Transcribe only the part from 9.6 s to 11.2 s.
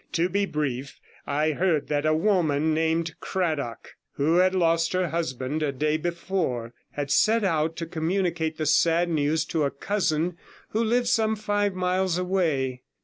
a cousin who lived